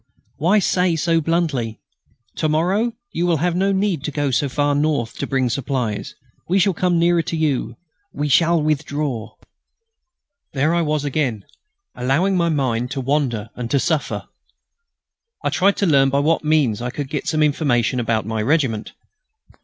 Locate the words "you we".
7.37-8.27